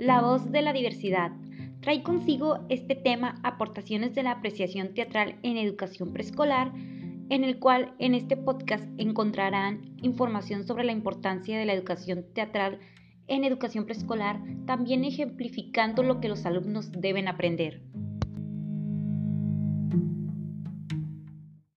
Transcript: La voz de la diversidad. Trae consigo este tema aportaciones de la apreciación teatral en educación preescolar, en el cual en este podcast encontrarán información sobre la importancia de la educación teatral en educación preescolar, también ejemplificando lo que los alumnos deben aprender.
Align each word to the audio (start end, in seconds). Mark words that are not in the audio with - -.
La 0.00 0.22
voz 0.22 0.50
de 0.50 0.62
la 0.62 0.72
diversidad. 0.72 1.30
Trae 1.82 2.02
consigo 2.02 2.60
este 2.70 2.94
tema 2.94 3.38
aportaciones 3.42 4.14
de 4.14 4.22
la 4.22 4.30
apreciación 4.30 4.94
teatral 4.94 5.36
en 5.42 5.58
educación 5.58 6.14
preescolar, 6.14 6.72
en 7.28 7.44
el 7.44 7.58
cual 7.58 7.92
en 7.98 8.14
este 8.14 8.38
podcast 8.38 8.82
encontrarán 8.96 9.94
información 10.00 10.66
sobre 10.66 10.84
la 10.84 10.92
importancia 10.92 11.58
de 11.58 11.66
la 11.66 11.74
educación 11.74 12.24
teatral 12.32 12.78
en 13.26 13.44
educación 13.44 13.84
preescolar, 13.84 14.40
también 14.64 15.04
ejemplificando 15.04 16.02
lo 16.02 16.18
que 16.22 16.30
los 16.30 16.46
alumnos 16.46 16.90
deben 16.92 17.28
aprender. 17.28 17.82